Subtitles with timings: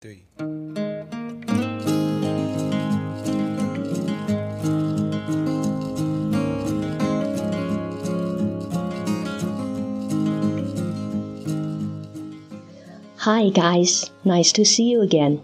[0.00, 0.22] 对。
[13.18, 15.40] Hi guys, nice to see you again.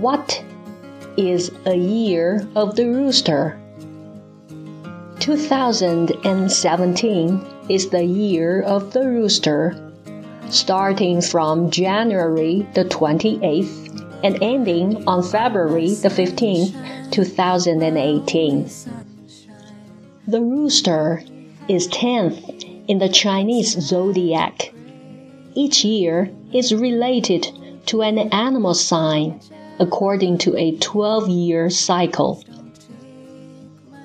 [0.00, 0.34] What
[1.16, 3.54] is a year of the rooster?
[5.20, 9.74] 2017 is the year of the rooster,
[10.50, 13.86] starting from January the 28th
[14.22, 16.74] and ending on February the 15th,
[17.10, 18.66] 2018.
[20.28, 21.22] The rooster
[21.68, 24.72] is 10th in the Chinese zodiac.
[25.53, 27.47] each year is related
[27.87, 29.41] to an animal sign
[29.79, 32.41] according to a 12 year cycle.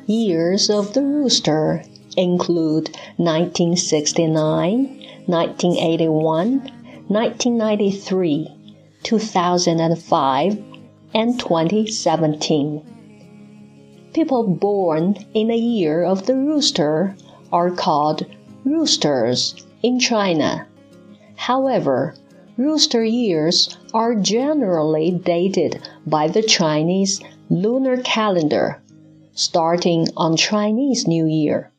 [0.07, 1.85] Years of the rooster
[2.17, 6.59] include 1969, 1981,
[7.09, 8.49] 1993,
[9.05, 10.63] 2005,
[11.15, 12.83] and 2017.
[14.13, 17.15] People born in the year of the rooster
[17.53, 18.27] are called
[18.65, 20.67] roosters in China.
[21.38, 22.14] However,
[22.58, 28.82] rooster years are generally dated by the Chinese lunar calendar,
[29.34, 31.72] starting on Chinese New Year.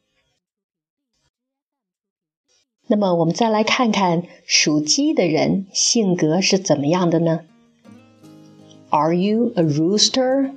[2.88, 7.41] 那么，我们再来看看属鸡的人性格是怎么样的呢？
[8.91, 10.50] Are you a rooster？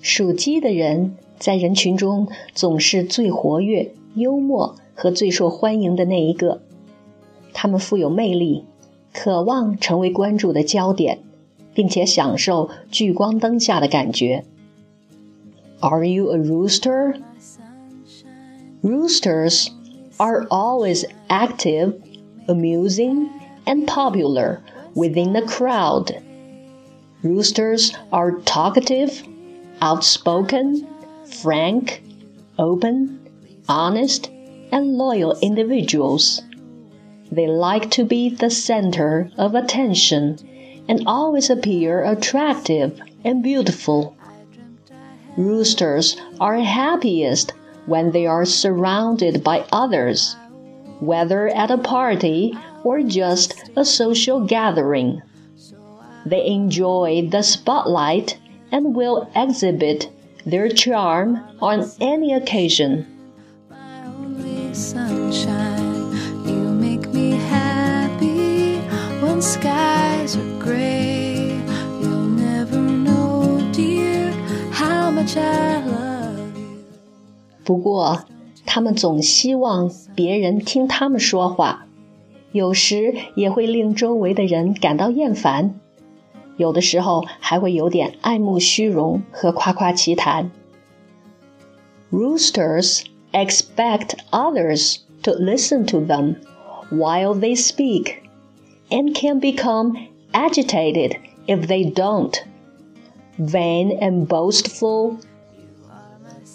[0.00, 6.62] 属鸡的人在人群中总是最活跃、幽默和最受欢迎的那一个。
[7.54, 8.64] 他们富有魅力，
[9.12, 11.18] 渴望成为关注的焦点，
[11.74, 14.44] 并且享受聚光灯下的感觉。
[15.80, 17.16] Are you a rooster?
[18.82, 19.68] Roosters
[20.16, 21.94] are always active,
[22.46, 23.28] amusing,
[23.64, 24.58] and popular
[24.94, 26.14] within the crowd.
[27.22, 29.22] Roosters are talkative,
[29.80, 30.86] outspoken,
[31.26, 32.00] frank,
[32.56, 33.18] open,
[33.66, 34.30] honest,
[34.70, 36.40] and loyal individuals.
[37.31, 40.37] They like to be the center of attention
[40.87, 44.15] and always appear attractive and beautiful.
[45.37, 47.53] Roosters are happiest
[47.85, 50.35] when they are surrounded by others,
[50.99, 52.53] whether at a party
[52.83, 55.21] or just a social gathering.
[56.25, 58.37] They enjoy the spotlight
[58.71, 60.09] and will exhibit
[60.45, 63.07] their charm on any occasion.
[69.44, 71.58] skies are gray.
[72.00, 74.32] You'll never know, dear,
[74.72, 76.84] how much I love you.
[77.64, 78.24] 不过，
[78.66, 81.86] 他们总希望别人听他们说话，
[82.52, 85.74] 有时也会令周围的人感到厌烦，
[86.56, 90.50] 有的时候还会有点爱慕虚荣和夸夸其谈。
[92.10, 96.36] Roosters expect others to listen to them
[96.90, 98.14] while they speak
[98.95, 101.17] and can become agitated
[101.49, 102.45] if they don't.
[103.37, 105.19] Vain and boastful,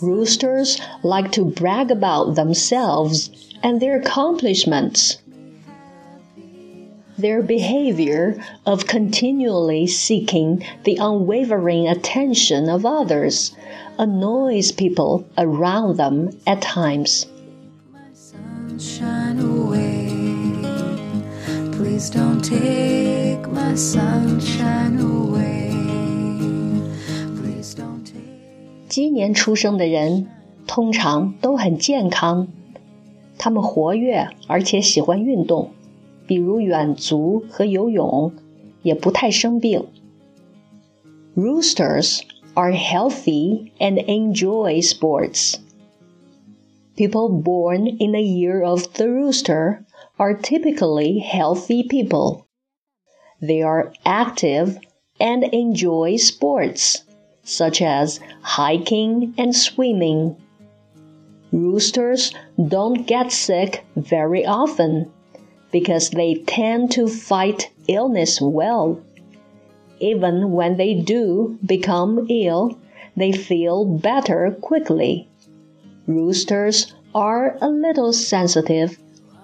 [0.01, 3.29] roosters like to brag about themselves
[3.63, 5.19] and their accomplishments.
[7.19, 13.55] Their behavior of continually seeking the unwavering attention of others
[13.99, 17.27] annoys people around them at times.
[22.00, 25.72] Please don't take my sunshine away.
[27.36, 28.88] Please don't take.
[28.88, 30.28] 鸡年出生的人
[30.66, 32.48] 通常都很健康，
[33.38, 35.72] 他们活跃而且喜欢运动，
[36.26, 38.32] 比如远足和游泳，
[38.82, 39.86] 也不太生病。
[41.36, 42.22] Roosters
[42.54, 45.56] are healthy and enjoy sports.
[46.96, 49.80] People born in the year of the rooster
[50.21, 52.47] are typically healthy people.
[53.41, 54.79] They are active
[55.19, 57.05] and enjoy sports,
[57.43, 60.37] such as hiking and swimming.
[61.53, 62.35] Roosters
[62.69, 65.11] don't get sick very often
[65.73, 69.01] because they tend to fight illness well.
[70.01, 72.79] Even when they do become ill,
[73.17, 75.31] they feel better quickly.
[76.07, 78.99] Roosters are a little sensitive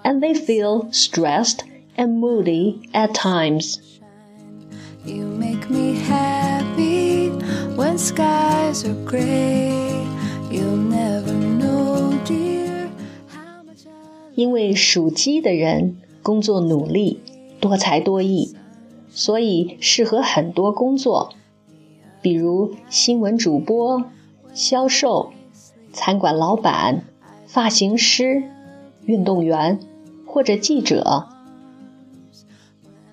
[0.05, 1.63] and they feel stressed
[1.95, 3.79] and moody at times.
[5.05, 7.29] You make me happy
[7.75, 10.05] when skies are gray.
[10.51, 12.89] You'll never know, dear,
[13.29, 17.19] how much I 因为属鸡的人工作努力、
[17.59, 18.55] 多才多艺，
[19.09, 21.33] 所以适合很多工作，
[22.21, 24.03] 比如新闻主播、
[24.53, 25.31] 销售、
[25.93, 27.05] 餐馆老板、
[27.47, 28.43] 发型师、
[29.05, 29.79] 运动员
[30.35, 31.27] 或者记者。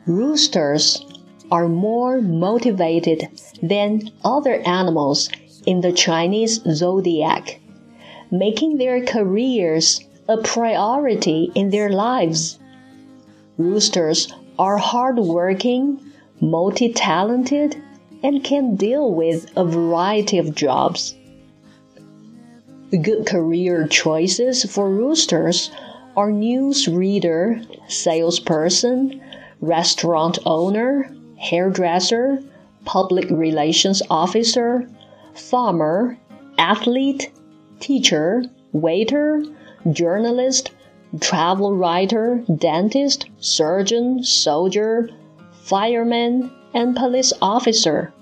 [0.07, 1.03] Roosters
[1.51, 3.29] are more motivated
[3.63, 5.29] than other animals
[5.67, 7.61] in the Chinese zodiac,
[8.31, 12.59] making their careers a priority in their lives.
[13.59, 16.01] Roosters are hardworking,
[16.41, 17.77] multi talented,
[18.23, 21.15] and can deal with a variety of jobs.
[22.91, 25.71] Good career choices for roosters
[26.16, 29.22] are newsreader, salesperson,
[29.62, 32.40] restaurant owner, hairdresser,
[32.86, 34.88] public relations officer,
[35.36, 36.18] farmer,
[36.58, 37.32] athlete,
[37.80, 39.44] teacher, waiter,
[39.92, 40.72] journalist,
[41.20, 45.10] travel writer, dentist, surgeon, soldier,
[45.64, 48.14] fireman, and police officer.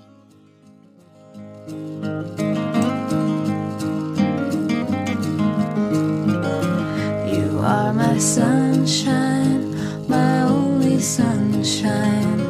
[8.21, 9.75] sunshine,
[10.09, 12.41] my only sunshine.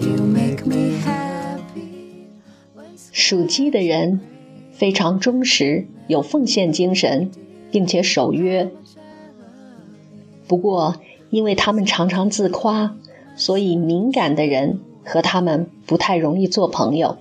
[0.00, 2.28] You make me happy.
[2.74, 4.20] when 属鸡的人
[4.72, 7.30] 非常忠实，有奉献精神，
[7.70, 8.70] 并且守约。
[10.46, 10.96] 不过，
[11.30, 12.96] 因为他们常常自夸，
[13.36, 17.18] 所以敏感的人和他们不太容易做朋友。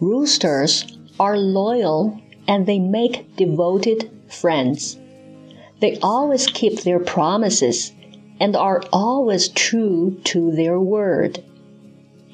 [0.00, 0.82] Roosters
[1.16, 2.12] are loyal
[2.46, 4.94] and they make devoted friends.
[5.79, 7.91] They always keep their promises
[8.39, 11.43] and are always true to their word.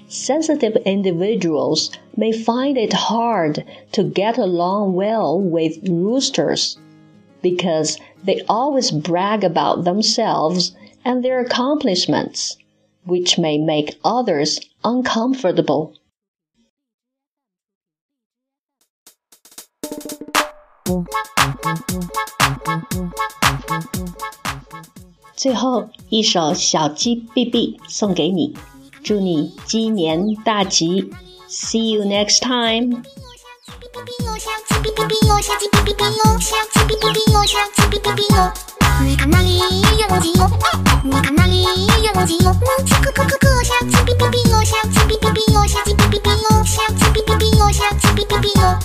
[0.08, 6.78] Sensitive individuals may find it hard to get along well with roosters
[7.42, 12.58] because they always brag about themselves and their accomplishments,
[13.06, 15.94] which may make others uncomfortable.
[25.36, 28.56] 最后一首小鸡哔哔送给你，
[29.04, 31.12] 祝你鸡年大吉
[31.50, 33.02] ！See you next time.
[39.06, 40.50] 你看那里有母鸡哦，
[41.04, 48.80] 你看那里有母鸡哦，母鸡咯咯咯咯，小鸡哔哔哔哦，小鸡哔哔哔哦，小鸡哔哔哔哦，小鸡哔哔哔哦，小鸡哔哔哔哦。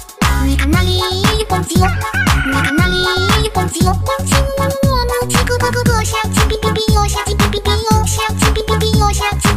[0.47, 0.99] 你看那里
[1.77, 3.81] 哪里那里有公鸡？
[3.81, 3.91] 公
[4.25, 9.48] 鸡喔喔喔，母鸡咯咯咯，小鸡哔哔哔咯，小鸡哔哔哔咯，小鸡哔哔哔咯，小。